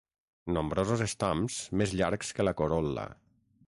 [0.55, 3.07] Nombrosos estams més llargs que la corol·la.